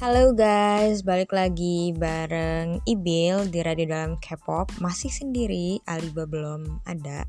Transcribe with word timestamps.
Halo 0.00 0.32
guys, 0.32 1.04
balik 1.04 1.28
lagi 1.28 1.92
bareng 1.92 2.80
Ibil 2.88 3.52
di 3.52 3.60
Radio 3.60 3.84
Dalam 3.84 4.16
K-pop. 4.16 4.80
Masih 4.80 5.12
sendiri, 5.12 5.76
Aliba 5.84 6.24
belum 6.24 6.80
ada. 6.88 7.28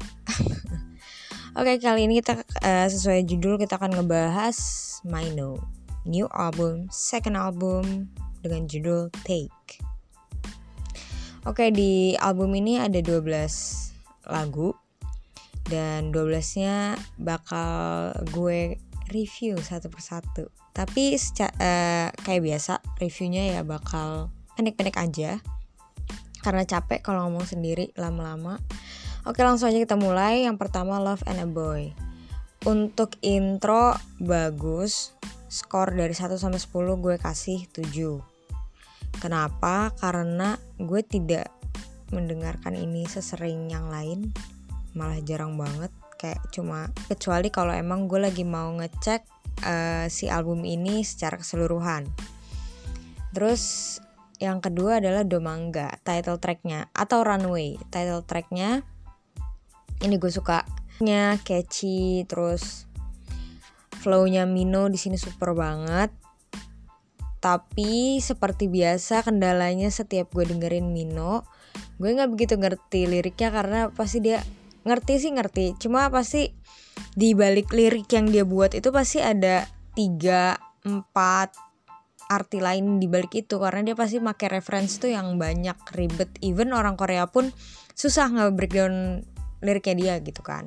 Oke, 1.59 1.83
kali 1.83 2.07
ini 2.07 2.23
kita 2.23 2.39
uh, 2.39 2.87
sesuai 2.87 3.27
judul 3.27 3.59
kita 3.59 3.75
akan 3.75 3.99
ngebahas 3.99 4.55
Mino. 5.03 5.59
New 6.07 6.31
album, 6.31 6.87
second 6.87 7.35
album 7.35 8.07
dengan 8.39 8.63
judul 8.71 9.11
Take. 9.27 9.83
Oke, 11.43 11.75
di 11.75 12.15
album 12.23 12.55
ini 12.55 12.79
ada 12.79 13.03
12 13.03 14.31
lagu 14.31 14.71
Dan 15.67 16.15
12-nya 16.15 16.95
bakal 17.19 18.15
gue 18.31 18.79
review 19.11 19.59
satu 19.59 19.91
persatu. 19.91 20.60
Tapi 20.71 21.19
uh, 21.19 22.07
kayak 22.11 22.41
biasa 22.41 22.79
reviewnya 22.99 23.59
ya 23.59 23.61
bakal 23.67 24.31
pendek-pendek 24.55 24.97
aja 24.99 25.31
karena 26.41 26.65
capek 26.65 27.05
kalau 27.05 27.29
ngomong 27.29 27.45
sendiri 27.45 27.93
lama-lama. 27.95 28.57
Oke 29.29 29.45
langsung 29.45 29.69
aja 29.69 29.77
kita 29.77 29.95
mulai. 29.99 30.49
Yang 30.49 30.57
pertama 30.57 30.97
Love 30.97 31.21
and 31.29 31.45
a 31.45 31.47
Boy. 31.47 31.93
Untuk 32.65 33.17
intro 33.21 33.93
bagus. 34.17 35.13
Skor 35.51 35.91
dari 35.91 36.15
1 36.15 36.39
sampai 36.39 36.63
10 36.63 37.03
gue 37.03 37.15
kasih 37.19 37.67
7. 37.75 38.23
Kenapa? 39.19 39.91
Karena 39.99 40.55
gue 40.79 41.03
tidak 41.03 41.51
mendengarkan 42.15 42.73
ini 42.73 43.03
sesering 43.03 43.67
yang 43.67 43.91
lain. 43.91 44.31
Malah 44.95 45.19
jarang 45.27 45.59
banget 45.59 45.91
kayak 46.15 46.39
cuma 46.53 46.87
kecuali 47.09 47.49
kalau 47.49 47.73
emang 47.73 48.05
gue 48.05 48.21
lagi 48.21 48.45
mau 48.45 48.69
ngecek 48.77 49.40
uh, 49.63 50.05
si 50.11 50.27
album 50.27 50.65
ini 50.65 51.05
secara 51.05 51.39
keseluruhan. 51.39 52.09
Terus 53.31 53.97
yang 54.41 54.59
kedua 54.59 54.99
adalah 54.99 55.23
Domanga 55.23 55.93
title 56.01 56.41
tracknya 56.41 56.89
atau 56.91 57.21
Runway. 57.21 57.77
Title 57.93 58.25
tracknya 58.25 58.83
ini 60.01 60.17
gue 60.17 60.31
suka. 60.33 60.65
Nya 61.01 61.41
catchy 61.41 62.25
terus 62.29 62.85
flownya 64.01 64.45
Mino 64.45 64.89
di 64.89 64.97
sini 64.97 65.17
super 65.17 65.53
banget. 65.53 66.13
Tapi 67.41 68.21
seperti 68.21 68.69
biasa 68.69 69.25
kendalanya 69.25 69.89
setiap 69.89 70.29
gue 70.29 70.45
dengerin 70.45 70.93
Mino 70.93 71.41
gue 72.01 72.09
nggak 72.17 72.33
begitu 72.33 72.57
ngerti 72.57 73.05
liriknya 73.05 73.53
karena 73.53 73.79
pasti 73.93 74.25
dia 74.25 74.41
ngerti 74.83 75.13
sih 75.17 75.31
ngerti. 75.33 75.77
Cuma 75.77 76.07
pasti 76.13 76.51
di 77.15 77.35
balik 77.35 77.73
lirik 77.73 78.07
yang 78.13 78.29
dia 78.29 78.45
buat 78.47 78.73
itu 78.77 78.89
pasti 78.89 79.19
ada 79.19 79.67
tiga 79.97 80.55
empat 80.85 81.53
arti 82.31 82.63
lain 82.63 82.97
di 83.01 83.07
balik 83.11 83.33
itu. 83.35 83.57
Karena 83.59 83.91
dia 83.91 83.95
pasti 83.95 84.17
pakai 84.21 84.47
reference 84.61 85.01
tuh 85.01 85.11
yang 85.11 85.35
banyak 85.35 85.77
ribet. 85.97 86.31
Even 86.45 86.71
orang 86.71 86.95
Korea 86.95 87.27
pun 87.27 87.49
susah 87.97 88.31
nggak 88.31 88.53
breakdown 88.55 89.25
liriknya 89.61 89.95
dia 89.95 90.13
gitu 90.23 90.41
kan. 90.41 90.65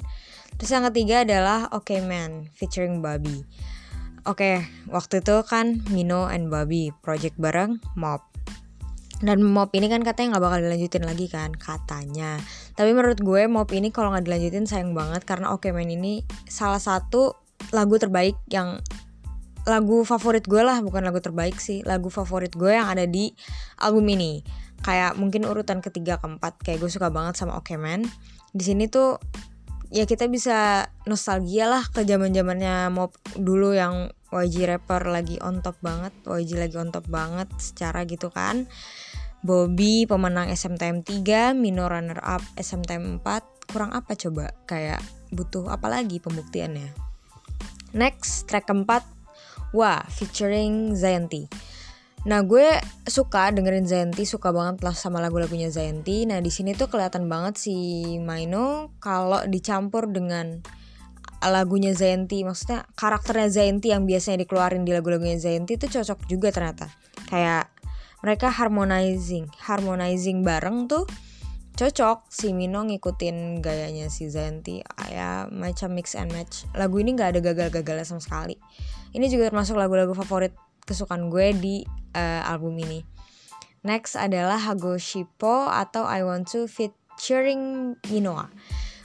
Terus 0.55 0.71
yang 0.71 0.87
ketiga 0.87 1.27
adalah 1.27 1.67
Okay 1.75 1.99
Man 1.99 2.47
featuring 2.55 3.03
Bobby 3.03 3.43
Oke, 4.25 4.41
okay, 4.41 4.57
waktu 4.89 5.21
itu 5.21 5.37
kan 5.45 5.85
Mino 5.93 6.25
and 6.33 6.49
Bobby 6.49 6.89
project 7.05 7.37
bareng 7.37 7.77
Mob 7.93 8.25
dan 9.23 9.45
mop 9.45 9.71
ini 9.77 9.87
kan 9.87 10.03
katanya 10.03 10.37
nggak 10.37 10.45
bakal 10.45 10.59
dilanjutin 10.65 11.05
lagi 11.07 11.27
kan 11.31 11.55
katanya. 11.55 12.41
Tapi 12.75 12.91
menurut 12.91 13.21
gue 13.23 13.47
mop 13.47 13.71
ini 13.71 13.95
kalau 13.95 14.11
nggak 14.11 14.27
dilanjutin 14.27 14.67
sayang 14.67 14.97
banget 14.97 15.23
karena 15.23 15.55
Oke 15.55 15.71
Man 15.71 15.87
ini 15.93 16.27
salah 16.51 16.83
satu 16.83 17.39
lagu 17.71 17.95
terbaik 18.01 18.35
yang 18.51 18.83
lagu 19.65 20.05
favorit 20.05 20.45
gue 20.45 20.61
lah 20.61 20.85
bukan 20.85 21.07
lagu 21.07 21.25
terbaik 21.25 21.57
sih 21.57 21.81
lagu 21.87 22.13
favorit 22.13 22.53
gue 22.53 22.75
yang 22.75 22.91
ada 22.91 23.07
di 23.07 23.31
album 23.79 24.09
ini. 24.11 24.43
Kayak 24.85 25.17
mungkin 25.17 25.49
urutan 25.49 25.81
ketiga 25.81 26.21
keempat 26.21 26.61
kayak 26.61 26.83
gue 26.83 26.91
suka 26.91 27.09
banget 27.09 27.39
sama 27.39 27.57
Oke 27.57 27.79
Man 27.79 28.05
di 28.55 28.63
sini 28.63 28.87
tuh 28.87 29.19
ya 29.91 30.07
kita 30.07 30.31
bisa 30.31 30.91
nostalgia 31.07 31.71
lah 31.71 31.87
ke 31.91 32.03
zaman 32.07 32.35
zamannya 32.35 32.91
mop 32.91 33.15
dulu 33.39 33.75
yang 33.75 34.11
YG 34.35 34.67
rapper 34.67 35.07
lagi 35.07 35.39
on 35.39 35.63
top 35.63 35.79
banget 35.79 36.11
YG 36.27 36.59
lagi 36.59 36.75
on 36.75 36.91
top 36.91 37.07
banget 37.07 37.47
secara 37.63 38.03
gitu 38.03 38.35
kan 38.35 38.67
Bobby 39.45 40.09
pemenang 40.09 40.49
SMTM 40.49 41.05
3, 41.05 41.53
Mino 41.53 41.85
runner 41.85 42.17
up 42.25 42.41
SMTM 42.57 43.21
4. 43.21 43.69
Kurang 43.69 43.93
apa 43.93 44.17
coba? 44.17 44.57
Kayak 44.65 45.05
butuh 45.37 45.69
apa 45.69 45.93
lagi 45.93 46.17
pembuktiannya? 46.17 46.89
Next, 47.93 48.49
track 48.49 48.73
keempat, 48.73 49.05
Wah, 49.75 50.07
featuring 50.07 50.95
Zayanti. 50.95 51.51
Nah, 52.31 52.41
gue 52.47 52.79
suka 53.05 53.51
dengerin 53.53 53.85
Zayanti, 53.85 54.25
suka 54.25 54.55
banget 54.55 54.87
lah 54.87 54.95
sama 54.95 55.19
lagu-lagunya 55.21 55.69
Zayanti. 55.69 56.25
Nah, 56.31 56.39
di 56.39 56.49
sini 56.49 56.73
tuh 56.73 56.89
kelihatan 56.89 57.27
banget 57.27 57.59
si 57.59 57.75
Maino 58.23 58.97
kalau 59.03 59.43
dicampur 59.45 60.09
dengan 60.09 60.63
lagunya 61.51 61.93
Zayanti, 61.93 62.45
maksudnya 62.45 62.87
karakternya 62.95 63.49
Zayanti 63.51 63.91
yang 63.91 64.05
biasanya 64.09 64.45
dikeluarin 64.45 64.85
di 64.87 64.93
lagu-lagunya 64.93 65.37
Zayanti 65.41 65.77
itu 65.77 65.87
cocok 65.91 66.29
juga 66.31 66.49
ternyata. 66.55 66.93
Kayak 67.29 67.73
mereka 68.25 68.49
harmonizing 68.49 69.53
harmonizing 69.61 70.41
bareng 70.41 70.89
tuh 70.89 71.05
cocok. 71.77 72.31
Si 72.33 72.57
Mino 72.57 72.87
ngikutin 72.87 73.61
gayanya 73.61 74.09
si 74.09 74.31
Zanti 74.33 74.81
ya 75.13 75.51
macam 75.51 75.93
mix 75.93 76.17
and 76.17 76.33
match. 76.33 76.65
Lagu 76.73 76.97
ini 77.03 77.13
nggak 77.13 77.37
ada 77.37 77.41
gagal-gagalnya 77.45 78.07
sama 78.07 78.23
sekali. 78.23 78.57
Ini 79.13 79.29
juga 79.29 79.53
termasuk 79.53 79.77
lagu-lagu 79.77 80.17
favorit 80.17 80.57
kesukaan 80.85 81.29
gue 81.29 81.53
di 81.57 81.77
uh, 82.17 82.43
album 82.49 82.81
ini. 82.81 83.05
Next 83.85 84.17
adalah 84.17 84.57
Hago 84.57 84.97
Shippo 84.97 85.69
atau 85.69 86.09
I 86.09 86.25
Want 86.25 86.49
to 86.57 86.65
featuring 86.65 87.95
Minoa. 88.09 88.49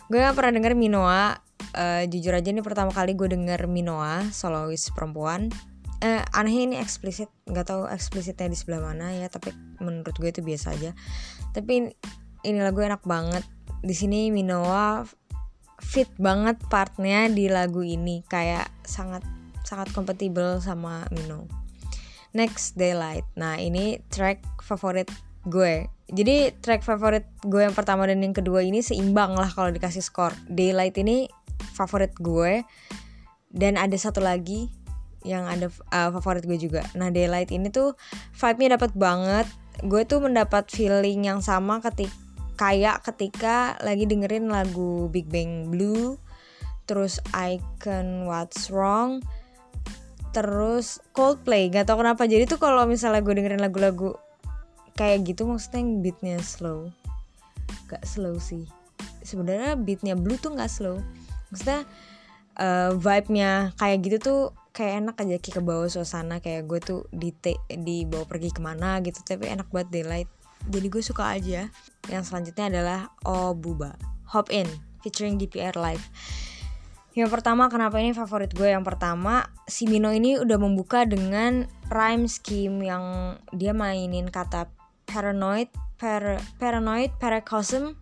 Gue 0.08 0.24
gak 0.24 0.40
pernah 0.40 0.56
denger 0.56 0.74
Minoa 0.80 1.49
uh, 1.76 2.04
jujur 2.08 2.34
aja 2.34 2.50
ini 2.50 2.62
pertama 2.64 2.94
kali 2.94 3.14
gue 3.18 3.30
denger 3.30 3.68
Minoa 3.70 4.30
solois 4.34 4.90
perempuan. 4.94 5.52
Eh, 6.00 6.24
aneh 6.32 6.64
ini 6.64 6.80
eksplisit 6.80 7.28
nggak 7.44 7.68
tahu 7.68 7.84
eksplisitnya 7.92 8.48
di 8.48 8.56
sebelah 8.56 8.88
mana 8.88 9.12
ya 9.12 9.28
tapi 9.28 9.52
menurut 9.84 10.16
gue 10.16 10.32
itu 10.32 10.40
biasa 10.40 10.80
aja. 10.80 10.92
Tapi 11.52 11.92
ini 12.48 12.60
lagu 12.64 12.80
enak 12.80 13.04
banget. 13.04 13.44
Di 13.84 13.92
sini 13.92 14.32
Minoa 14.32 15.04
fit 15.84 16.08
banget 16.16 16.60
partnya 16.72 17.28
di 17.28 17.52
lagu 17.52 17.84
ini. 17.84 18.24
Kayak 18.28 18.72
sangat 18.88 19.28
sangat 19.68 19.92
kompatibel 19.94 20.58
sama 20.64 21.06
Mino. 21.14 21.46
Next 22.34 22.74
daylight. 22.80 23.26
Nah 23.38 23.62
ini 23.62 24.02
track 24.10 24.64
favorit 24.64 25.10
gue. 25.46 25.86
Jadi 26.10 26.58
track 26.58 26.82
favorit 26.82 27.26
gue 27.46 27.62
yang 27.62 27.78
pertama 27.78 28.10
dan 28.10 28.18
yang 28.22 28.34
kedua 28.34 28.66
ini 28.66 28.82
seimbang 28.82 29.38
lah 29.38 29.50
kalau 29.50 29.70
dikasih 29.70 30.02
skor. 30.02 30.34
Daylight 30.50 30.98
ini 30.98 31.30
favorit 31.74 32.14
gue 32.18 32.64
dan 33.50 33.76
ada 33.76 33.98
satu 33.98 34.22
lagi 34.22 34.70
yang 35.28 35.44
ada 35.46 35.68
uh, 35.92 36.10
favorit 36.16 36.48
gue 36.48 36.56
juga. 36.56 36.86
Nah, 36.96 37.12
Daylight 37.12 37.52
ini 37.52 37.68
tuh 37.68 37.96
vibe-nya 38.40 38.80
dapat 38.80 38.96
banget. 38.96 39.48
Gue 39.84 40.04
tuh 40.08 40.24
mendapat 40.24 40.68
feeling 40.72 41.28
yang 41.28 41.40
sama 41.44 41.84
ketika 41.84 42.30
kayak 42.60 43.00
ketika 43.08 43.80
lagi 43.80 44.04
dengerin 44.04 44.52
lagu 44.52 45.08
Big 45.08 45.32
Bang 45.32 45.72
Blue, 45.72 46.20
terus 46.84 47.24
Icon 47.32 48.28
What's 48.28 48.68
Wrong, 48.68 49.24
terus 50.36 51.00
Coldplay. 51.16 51.72
Gak 51.72 51.88
tau 51.88 51.96
kenapa. 52.04 52.28
Jadi 52.28 52.52
tuh 52.52 52.60
kalau 52.60 52.84
misalnya 52.84 53.24
gue 53.24 53.32
dengerin 53.32 53.64
lagu-lagu 53.64 54.20
kayak 55.00 55.24
gitu 55.24 55.48
maksudnya 55.48 55.80
yang 55.80 56.04
beatnya 56.04 56.36
slow. 56.44 56.92
Gak 57.88 58.04
slow 58.04 58.36
sih. 58.44 58.68
Sebenarnya 59.24 59.80
beatnya 59.80 60.20
Blue 60.20 60.36
tuh 60.36 60.52
gak 60.60 60.68
slow. 60.68 61.00
Maksudnya 61.50 61.86
uh, 62.58 62.96
vibe-nya 62.98 63.74
kayak 63.78 63.98
gitu 64.06 64.18
tuh 64.22 64.42
kayak 64.74 65.04
enak 65.04 65.16
aja 65.20 65.38
ke 65.42 65.60
bawah 65.60 65.90
suasana 65.92 66.40
kayak 66.40 66.70
gue 66.70 66.80
tuh 66.80 67.00
di 67.12 67.36
te, 67.36 67.60
di 67.68 68.08
bawa 68.08 68.24
pergi 68.30 68.54
ke 68.54 68.62
mana 68.64 69.02
gitu 69.04 69.20
tapi 69.26 69.50
enak 69.52 69.68
buat 69.74 69.92
daylight 69.92 70.30
jadi 70.68 70.88
gue 70.92 71.04
suka 71.04 71.40
aja. 71.40 71.72
Yang 72.12 72.24
selanjutnya 72.28 72.66
adalah 72.68 73.00
Oh 73.24 73.56
Buba 73.56 73.96
Hop 74.36 74.52
In 74.52 74.68
featuring 75.00 75.40
DPR 75.40 75.78
Live. 75.80 76.04
Yang 77.16 77.30
pertama 77.40 77.72
kenapa 77.72 78.00
ini 78.04 78.12
favorit 78.12 78.52
gue? 78.52 78.68
Yang 78.68 78.86
pertama 78.96 79.48
si 79.66 79.88
Mino 79.88 80.12
ini 80.12 80.36
udah 80.36 80.60
membuka 80.60 81.08
dengan 81.08 81.66
rhyme 81.88 82.28
scheme 82.28 82.84
yang 82.84 83.36
dia 83.56 83.72
mainin 83.72 84.28
kata 84.30 84.68
paranoid 85.10 85.72
per, 85.98 86.38
paranoid 86.62 87.16
paracosm 87.18 87.98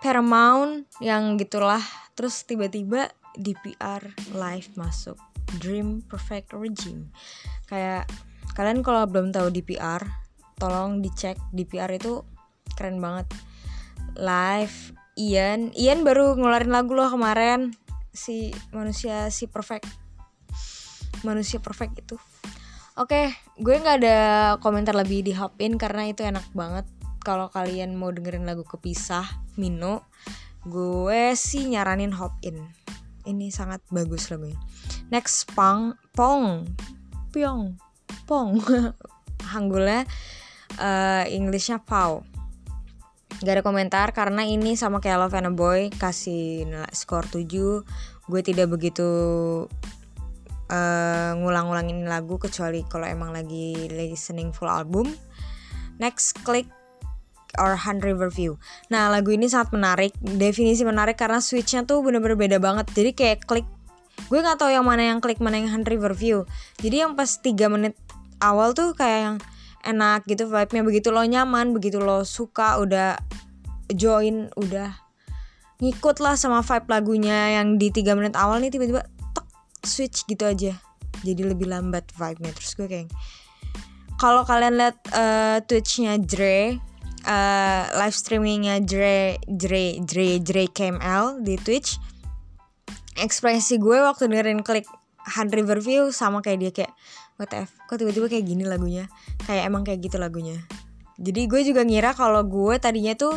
paramount 0.00 0.88
yang 1.00 1.36
gitulah. 1.40 1.82
Terus 2.16 2.44
tiba-tiba 2.48 3.12
DPR 3.36 4.02
live 4.32 4.68
masuk. 4.76 5.20
Dream 5.62 6.02
Perfect 6.04 6.56
Regime. 6.56 7.12
Kayak 7.70 8.10
kalian 8.56 8.82
kalau 8.82 9.06
belum 9.06 9.30
tahu 9.30 9.52
DPR 9.52 10.02
tolong 10.56 11.04
dicek. 11.04 11.38
DPR 11.52 11.92
itu 11.92 12.24
keren 12.74 12.98
banget. 12.98 13.28
Live 14.16 14.96
Ian. 15.16 15.72
Ian 15.76 16.04
baru 16.04 16.36
ngeluarin 16.36 16.72
lagu 16.72 16.96
loh 16.96 17.08
kemarin. 17.12 17.72
Si 18.12 18.52
manusia 18.72 19.28
si 19.28 19.48
perfect. 19.48 19.88
Manusia 21.24 21.60
perfect 21.60 22.00
itu. 22.00 22.16
Oke, 22.96 23.28
gue 23.60 23.76
nggak 23.76 24.00
ada 24.00 24.18
komentar 24.64 24.96
lebih 24.96 25.20
di 25.20 25.36
Hopin 25.36 25.76
karena 25.76 26.08
itu 26.08 26.24
enak 26.24 26.48
banget. 26.56 26.88
Kalau 27.26 27.50
kalian 27.50 27.98
mau 27.98 28.14
dengerin 28.14 28.46
lagu 28.46 28.62
kepisah 28.62 29.26
Mino, 29.58 30.06
gue 30.62 31.34
sih 31.34 31.66
nyaranin 31.66 32.14
Hopin. 32.14 32.62
Ini 33.26 33.50
sangat 33.50 33.82
bagus 33.90 34.30
lagunya. 34.30 34.54
Next 35.10 35.50
Pong, 35.50 35.98
Pong, 36.14 36.70
Pyong, 37.34 37.74
Pong. 38.30 38.62
Hanggulnya 39.50 40.06
uh, 40.78 41.26
Englishnya 41.26 41.82
Pau. 41.82 42.22
Gak 43.42 43.58
ada 43.58 43.66
komentar 43.66 44.14
karena 44.14 44.46
ini 44.46 44.78
sama 44.78 45.02
kayak 45.02 45.26
Love 45.26 45.34
and 45.42 45.50
a 45.50 45.52
Boy 45.52 45.90
kasih 45.90 46.62
skor 46.94 47.26
7 47.26 47.42
Gue 48.30 48.40
tidak 48.46 48.70
begitu 48.70 49.02
uh, 50.70 51.30
ngulang-ngulangin 51.34 52.06
lagu 52.06 52.38
kecuali 52.38 52.86
kalau 52.86 53.10
emang 53.10 53.34
lagi 53.34 53.90
listening 53.90 54.54
full 54.54 54.70
album. 54.70 55.10
Next 55.98 56.38
klik 56.46 56.70
or 57.56 57.78
Hand 57.78 58.02
River 58.02 58.28
View. 58.28 58.58
Nah 58.90 59.08
lagu 59.08 59.30
ini 59.30 59.46
sangat 59.46 59.74
menarik, 59.74 60.12
definisi 60.20 60.82
menarik 60.82 61.14
karena 61.14 61.38
switchnya 61.38 61.86
tuh 61.86 62.02
bener-bener 62.02 62.34
beda 62.34 62.58
banget. 62.58 62.86
Jadi 62.92 63.10
kayak 63.14 63.38
klik, 63.46 63.68
gue 64.28 64.38
nggak 64.38 64.58
tahu 64.58 64.70
yang 64.74 64.84
mana 64.86 65.14
yang 65.14 65.18
klik 65.22 65.38
mana 65.38 65.62
yang 65.62 65.70
Hand 65.70 65.86
River 65.86 66.12
View. 66.12 66.44
Jadi 66.82 67.06
yang 67.06 67.14
pas 67.14 67.28
3 67.28 67.52
menit 67.70 67.94
awal 68.42 68.74
tuh 68.74 68.92
kayak 68.92 69.20
yang 69.22 69.36
enak 69.86 70.26
gitu 70.26 70.50
vibe-nya 70.50 70.82
begitu 70.82 71.08
lo 71.14 71.22
nyaman, 71.22 71.70
begitu 71.70 72.02
lo 72.02 72.26
suka 72.26 72.82
udah 72.82 73.16
join, 73.94 74.50
udah 74.58 75.06
ngikut 75.78 76.24
lah 76.24 76.34
sama 76.40 76.64
vibe 76.64 76.88
lagunya 76.88 77.60
yang 77.60 77.76
di 77.76 77.92
3 77.92 78.16
menit 78.16 78.34
awal 78.34 78.58
nih 78.64 78.72
tiba-tiba 78.72 79.04
switch 79.84 80.24
gitu 80.24 80.48
aja 80.48 80.72
jadi 81.20 81.52
lebih 81.52 81.68
lambat 81.68 82.08
vibe-nya 82.16 82.52
terus 82.56 82.72
gue 82.74 82.88
kayak 82.88 83.08
kalau 84.16 84.48
kalian 84.48 84.80
lihat 84.80 84.96
uh, 85.12 85.60
Twitch-nya 85.64 86.16
Dre 86.16 86.80
uh, 87.26 87.82
live 87.98 88.16
streamingnya 88.16 88.80
Dre 88.80 89.36
Dre 89.44 90.00
Dre 90.00 90.38
Dre 90.40 90.64
KML 90.70 91.42
di 91.42 91.58
Twitch. 91.60 91.98
Ekspresi 93.18 93.76
gue 93.82 93.98
waktu 94.00 94.30
dengerin 94.30 94.62
klik 94.62 94.86
Hard 95.26 95.50
River 95.50 95.82
View 95.82 96.14
sama 96.14 96.40
kayak 96.40 96.58
dia 96.62 96.72
kayak 96.72 96.92
what 97.36 97.50
F 97.52 97.74
kok 97.90 97.98
tiba-tiba 97.98 98.30
kayak 98.30 98.46
gini 98.46 98.64
lagunya? 98.64 99.10
Kayak 99.44 99.62
emang 99.68 99.82
kayak 99.82 100.06
gitu 100.06 100.16
lagunya. 100.16 100.56
Jadi 101.18 101.48
gue 101.50 101.60
juga 101.66 101.82
ngira 101.82 102.14
kalau 102.14 102.46
gue 102.46 102.76
tadinya 102.78 103.16
tuh 103.18 103.34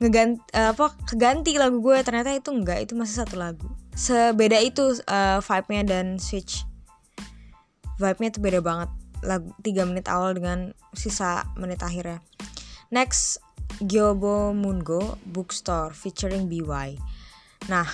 ngeganti 0.00 0.40
uh, 0.56 0.72
apa 0.72 0.96
keganti 1.04 1.60
lagu 1.60 1.84
gue 1.84 2.00
ternyata 2.00 2.32
itu 2.32 2.50
enggak 2.50 2.82
itu 2.82 2.98
masih 2.98 3.22
satu 3.22 3.36
lagu. 3.38 3.68
Sebeda 3.94 4.56
itu 4.58 4.96
uh, 5.06 5.38
vibe-nya 5.44 5.82
dan 5.84 6.06
switch. 6.16 6.64
Vibe-nya 8.00 8.32
tuh 8.32 8.40
beda 8.40 8.60
banget 8.64 8.90
lagu 9.20 9.52
3 9.60 9.84
menit 9.84 10.08
awal 10.08 10.32
dengan 10.32 10.72
sisa 10.96 11.44
menit 11.60 11.84
akhirnya 11.84 12.24
next 12.90 13.42
Gyobo 13.80 14.52
Mungo 14.52 15.16
Bookstore 15.24 15.94
featuring 15.94 16.50
BY 16.50 16.98
nah 17.70 17.86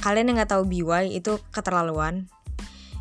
kalian 0.00 0.32
yang 0.32 0.36
nggak 0.38 0.52
tahu 0.52 0.64
BY 0.68 1.18
itu 1.18 1.40
keterlaluan. 1.52 2.28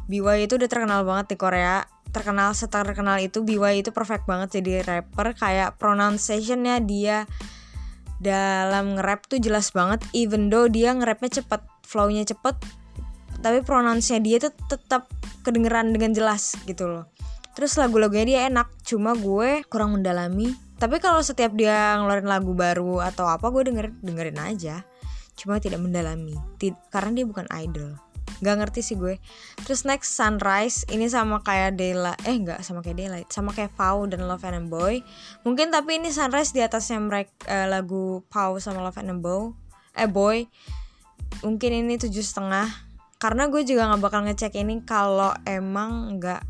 BY 0.10 0.50
itu 0.50 0.58
udah 0.58 0.70
terkenal 0.70 1.02
banget 1.04 1.36
di 1.36 1.38
Korea. 1.38 1.84
Terkenal 2.10 2.56
seterkenal 2.56 3.20
itu 3.20 3.44
BY 3.44 3.84
itu 3.84 3.92
perfect 3.92 4.24
banget 4.26 4.62
jadi 4.62 4.82
rapper. 4.86 5.36
Kayak 5.36 5.76
pronunciationnya 5.76 6.80
dia 6.82 7.28
dalam 8.24 8.96
nge-rap 8.96 9.28
tuh 9.28 9.38
jelas 9.42 9.70
banget. 9.76 10.02
Even 10.16 10.48
though 10.48 10.66
dia 10.66 10.96
nge-rapnya 10.96 11.42
cepet 11.44 11.62
flownya 11.86 12.26
cepet 12.26 12.58
tapi 13.46 13.62
pronounce-nya 13.62 14.18
dia 14.26 14.42
tuh 14.42 14.50
tetap 14.66 15.06
kedengeran 15.46 15.94
dengan 15.94 16.18
jelas 16.18 16.58
gitu 16.66 16.90
loh. 16.90 17.06
Terus 17.54 17.78
lagu-lagunya 17.78 18.26
dia 18.26 18.40
enak 18.50 18.74
cuma 18.82 19.14
gue 19.14 19.62
kurang 19.70 19.94
mendalami 19.94 20.50
tapi 20.76 21.00
kalau 21.00 21.24
setiap 21.24 21.56
dia 21.56 21.96
ngeluarin 21.96 22.28
lagu 22.28 22.52
baru 22.52 23.00
atau 23.00 23.32
apa 23.32 23.48
gue 23.48 23.72
denger 23.72 23.96
dengerin 24.04 24.40
aja. 24.40 24.84
Cuma 25.36 25.60
tidak 25.60 25.80
mendalami. 25.84 26.36
Tid 26.60 26.76
karena 26.92 27.24
dia 27.24 27.26
bukan 27.28 27.48
idol. 27.56 27.96
Gak 28.44 28.60
ngerti 28.60 28.84
sih 28.84 28.96
gue. 29.00 29.16
Terus 29.64 29.88
next 29.88 30.20
Sunrise. 30.20 30.84
Ini 30.92 31.08
sama 31.08 31.40
kayak 31.40 31.80
Daylight 31.80 32.20
Eh 32.28 32.36
gak 32.44 32.60
sama 32.68 32.84
kayak 32.84 33.00
Daylight 33.00 33.30
Sama 33.32 33.56
kayak 33.56 33.72
Pau 33.80 34.04
dan 34.04 34.28
Love 34.28 34.44
and 34.44 34.68
Boy. 34.68 35.00
Mungkin 35.48 35.72
tapi 35.72 36.04
ini 36.04 36.12
Sunrise 36.12 36.52
di 36.52 36.60
atasnya 36.60 37.00
mereka 37.00 37.32
uh, 37.48 37.68
Lagu 37.72 38.28
Pau 38.28 38.60
sama 38.60 38.84
Love 38.84 39.00
and 39.00 39.24
Boy 39.24 39.56
Eh 39.96 40.12
Boy. 40.12 40.52
Mungkin 41.48 41.72
ini 41.72 41.96
tujuh 41.96 42.24
setengah. 42.24 42.68
Karena 43.16 43.48
gue 43.48 43.64
juga 43.64 43.88
gak 43.96 44.04
bakal 44.04 44.28
ngecek 44.28 44.60
ini 44.60 44.84
Kalau 44.84 45.32
emang 45.48 46.20
gak 46.20 46.44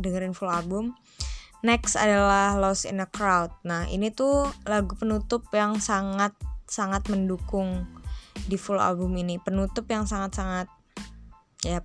dengerin 0.00 0.32
full 0.32 0.48
album 0.48 0.96
Next 1.64 1.96
adalah 1.96 2.60
Lost 2.60 2.84
in 2.84 3.00
a 3.00 3.08
Crowd. 3.08 3.48
Nah 3.64 3.88
ini 3.88 4.12
tuh 4.12 4.44
lagu 4.68 4.92
penutup 5.00 5.48
yang 5.56 5.80
sangat 5.80 6.36
Sangat 6.64 7.12
mendukung 7.12 7.84
di 8.48 8.56
full 8.56 8.80
album 8.80 9.16
ini. 9.20 9.36
Penutup 9.36 9.84
yang 9.88 10.08
sangat-sangat 10.08 10.68
ya 11.64 11.84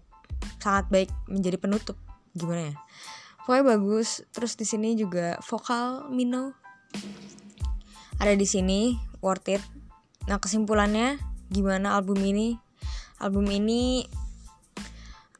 sangat 0.60 0.88
baik 0.88 1.12
menjadi 1.28 1.60
penutup. 1.60 2.00
Gimana 2.32 2.72
ya? 2.72 2.76
Pokoknya 3.44 3.76
bagus. 3.76 4.24
Terus 4.32 4.56
di 4.56 4.66
sini 4.68 4.96
juga 4.96 5.36
vokal 5.44 6.12
Mino 6.12 6.56
ada 8.20 8.36
di 8.36 8.44
sini 8.44 9.00
worth 9.24 9.48
it. 9.52 9.64
Nah 10.28 10.40
kesimpulannya 10.40 11.20
gimana 11.52 11.96
album 11.96 12.20
ini? 12.24 12.60
Album 13.20 13.48
ini 13.52 14.08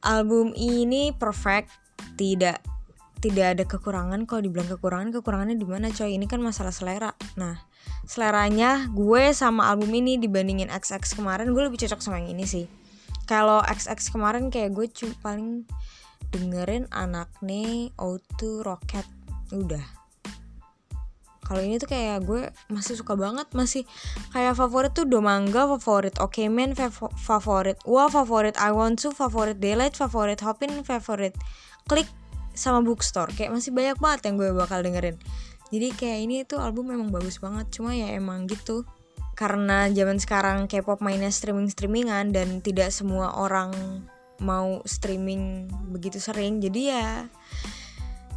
album 0.04 0.52
ini 0.56 1.12
perfect. 1.16 1.72
Tidak 2.16 2.79
tidak 3.20 3.46
ada 3.56 3.64
kekurangan 3.68 4.24
kalau 4.24 4.40
dibilang 4.40 4.66
kekurangan 4.66 5.12
kekurangannya 5.12 5.56
di 5.60 5.68
mana 5.68 5.92
coy? 5.92 6.16
Ini 6.16 6.24
kan 6.24 6.40
masalah 6.40 6.72
selera. 6.72 7.12
Nah 7.36 7.60
seleranya 8.08 8.88
gue 8.90 9.30
sama 9.36 9.68
album 9.68 9.92
ini 9.92 10.16
dibandingin 10.16 10.72
XX 10.72 11.20
kemarin 11.20 11.52
gue 11.52 11.62
lebih 11.68 11.78
cocok 11.84 12.00
sama 12.00 12.24
yang 12.24 12.32
ini 12.32 12.48
sih. 12.48 12.64
Kalau 13.28 13.60
XX 13.68 14.00
kemarin 14.10 14.48
kayak 14.48 14.72
gue 14.72 14.88
cuma 14.90 15.14
paling 15.20 15.68
dengerin 16.32 16.88
anak 16.90 17.28
nih 17.44 17.92
O2 18.00 18.64
Rocket. 18.64 19.06
Udah. 19.52 20.00
Kalau 21.50 21.66
ini 21.66 21.82
tuh 21.82 21.90
kayak 21.90 22.22
gue 22.30 22.46
masih 22.70 22.94
suka 22.94 23.18
banget 23.18 23.50
masih 23.58 23.82
kayak 24.30 24.54
favorit 24.54 24.94
tuh 24.94 25.02
Domanga 25.02 25.66
favorit 25.66 26.14
Oke 26.22 26.46
okay 26.46 26.46
Man 26.46 26.78
favorit 27.18 27.74
Wah 27.82 28.06
favorit 28.06 28.54
I 28.54 28.70
Want 28.70 29.02
To 29.02 29.10
favorit 29.10 29.58
Daylight 29.58 29.98
favorit 29.98 30.38
Hopin 30.46 30.70
favorit 30.86 31.34
Klik 31.90 32.06
sama 32.54 32.84
Bookstore. 32.84 33.32
Kayak 33.34 33.56
masih 33.56 33.70
banyak 33.74 33.98
banget 33.98 34.20
yang 34.30 34.34
gue 34.36 34.50
bakal 34.54 34.80
dengerin. 34.84 35.16
Jadi 35.70 35.88
kayak 35.94 36.18
ini 36.26 36.36
tuh 36.42 36.58
album 36.58 36.90
memang 36.90 37.14
bagus 37.14 37.38
banget. 37.38 37.70
Cuma 37.70 37.94
ya 37.94 38.10
emang 38.10 38.50
gitu. 38.50 38.82
Karena 39.38 39.88
zaman 39.88 40.18
sekarang 40.20 40.68
K-pop 40.68 41.00
mainnya 41.00 41.32
streaming-streamingan 41.32 42.34
dan 42.34 42.60
tidak 42.60 42.92
semua 42.92 43.32
orang 43.38 43.72
mau 44.42 44.82
streaming 44.84 45.70
begitu 45.94 46.18
sering. 46.18 46.58
Jadi 46.58 46.90
ya 46.90 47.28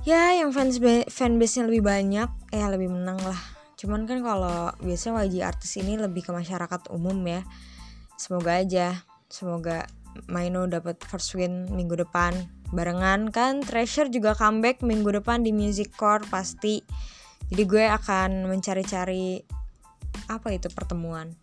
ya 0.04 0.36
yang 0.36 0.52
fans 0.52 0.80
fanbase-nya 1.08 1.64
lebih 1.68 1.84
banyak 1.84 2.30
ya 2.52 2.66
lebih 2.70 2.92
menang 2.92 3.20
lah. 3.24 3.40
Cuman 3.80 4.08
kan 4.08 4.24
kalau 4.24 4.72
biasanya 4.80 5.28
YG 5.28 5.36
artis 5.44 5.76
ini 5.80 6.00
lebih 6.00 6.24
ke 6.24 6.32
masyarakat 6.32 6.92
umum 6.94 7.18
ya. 7.28 7.44
Semoga 8.16 8.62
aja 8.62 9.04
semoga 9.28 9.90
Maino 10.30 10.66
dapat 10.70 11.00
first 11.06 11.34
win 11.38 11.70
minggu 11.72 11.98
depan 12.00 12.34
barengan 12.74 13.30
kan 13.30 13.62
Treasure 13.62 14.10
juga 14.10 14.34
comeback 14.34 14.82
minggu 14.82 15.14
depan 15.22 15.46
di 15.46 15.54
Music 15.54 15.94
Core 15.94 16.26
pasti 16.28 16.82
jadi 17.54 17.64
gue 17.70 17.86
akan 17.86 18.50
mencari-cari 18.50 19.42
apa 20.30 20.48
itu 20.54 20.70
pertemuan 20.74 21.34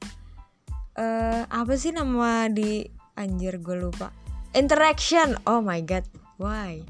uh, 0.99 1.43
apa 1.47 1.73
sih 1.79 1.95
nama 1.95 2.51
di 2.51 2.83
anjir 3.15 3.63
gue 3.63 3.79
lupa 3.79 4.11
interaction 4.59 5.39
oh 5.47 5.63
my 5.63 5.79
god 5.87 6.03
why 6.43 6.83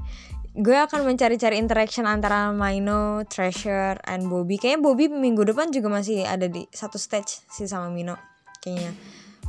gue 0.50 0.74
akan 0.74 1.06
mencari-cari 1.06 1.62
interaction 1.62 2.10
antara 2.10 2.50
Mino, 2.50 3.22
Treasure, 3.30 4.02
and 4.02 4.26
Bobby. 4.26 4.58
Kayaknya 4.58 4.82
Bobby 4.82 5.06
minggu 5.06 5.46
depan 5.46 5.70
juga 5.70 5.86
masih 5.86 6.26
ada 6.26 6.50
di 6.50 6.66
satu 6.74 6.98
stage 6.98 7.46
sih 7.46 7.70
sama 7.70 7.86
Mino. 7.86 8.18
Kayaknya. 8.58 8.92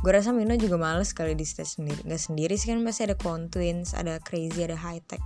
Gue 0.02 0.10
rasa 0.10 0.34
Mino 0.34 0.58
juga 0.58 0.76
males 0.76 1.14
kali 1.14 1.38
di 1.38 1.46
stage 1.46 1.78
sendiri. 1.78 2.02
Gak 2.02 2.18
sendiri 2.18 2.54
sih 2.58 2.74
kan 2.74 2.82
pasti 2.82 3.06
ada 3.06 3.14
Clown 3.14 3.48
Twins, 3.48 3.94
ada 3.94 4.18
Crazy, 4.18 4.66
ada 4.66 4.74
High 4.74 5.02
Tech. 5.06 5.22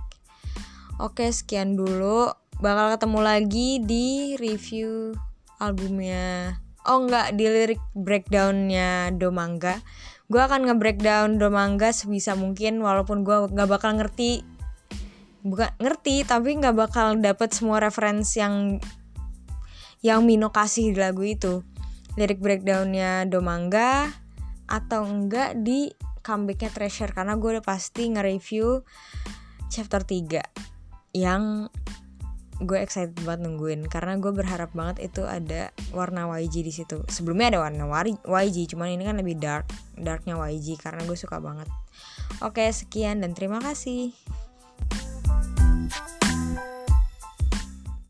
Oke 1.01 1.27
sekian 1.33 1.73
dulu. 1.73 2.29
Bakal 2.57 2.97
ketemu 2.97 3.19
lagi 3.21 3.69
di 3.81 4.33
review 4.37 5.13
albumnya 5.57 6.57
oh 6.87 7.03
enggak 7.03 7.35
di 7.35 7.45
lirik 7.45 7.81
breakdownnya 7.93 9.11
Domangga 9.17 9.81
gue 10.27 10.41
akan 10.41 10.69
nge-breakdown 10.71 11.41
Domangga 11.41 11.91
sebisa 11.91 12.37
mungkin 12.37 12.79
walaupun 12.79 13.25
gue 13.25 13.51
nggak 13.51 13.69
bakal 13.69 13.97
ngerti 13.99 14.45
bukan 15.43 15.71
ngerti 15.79 16.23
tapi 16.27 16.57
nggak 16.59 16.75
bakal 16.75 17.15
dapet 17.19 17.51
semua 17.55 17.83
referensi 17.83 18.39
yang 18.39 18.79
yang 20.05 20.23
Mino 20.23 20.53
kasih 20.53 20.93
di 20.93 20.99
lagu 20.99 21.23
itu 21.25 21.63
lirik 22.15 22.39
breakdownnya 22.39 23.25
Domangga 23.27 24.11
atau 24.67 25.07
enggak 25.07 25.59
di 25.63 25.91
comebacknya 26.21 26.71
Treasure 26.71 27.15
karena 27.15 27.39
gue 27.39 27.59
udah 27.59 27.65
pasti 27.65 28.11
nge-review 28.11 28.83
chapter 29.71 30.03
3 30.03 31.15
yang 31.15 31.71
gue 32.57 32.77
excited 32.81 33.13
banget 33.21 33.45
nungguin 33.45 33.85
karena 33.85 34.17
gue 34.17 34.33
berharap 34.33 34.73
banget 34.73 35.13
itu 35.13 35.21
ada 35.23 35.69
warna 35.93 36.25
YG 36.25 36.65
di 36.65 36.73
situ. 36.73 37.05
Sebelumnya 37.05 37.53
ada 37.53 37.59
warna 37.61 37.85
YG, 38.25 38.73
cuman 38.73 38.97
ini 38.97 39.05
kan 39.05 39.15
lebih 39.21 39.37
dark, 39.37 39.69
darknya 39.93 40.33
YG 40.41 40.81
karena 40.81 41.05
gue 41.05 41.17
suka 41.17 41.37
banget. 41.37 41.69
Oke, 42.41 42.65
sekian 42.73 43.21
dan 43.21 43.37
terima 43.37 43.61
kasih. 43.61 44.13